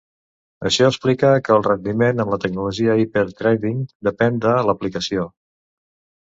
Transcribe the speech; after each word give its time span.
Això 0.69 0.85
explica 0.91 1.27
per 1.35 1.41
què 1.47 1.53
el 1.55 1.61
rendiment 1.67 2.23
amb 2.23 2.33
la 2.35 2.39
tecnologia 2.45 2.95
Hyper-Threading 3.03 3.85
depèn 4.09 4.41
de 4.47 4.55
l'aplicació. 4.71 5.29